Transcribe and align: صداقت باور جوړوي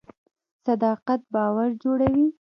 صداقت 0.65 1.21
باور 1.33 1.69
جوړوي 1.83 2.27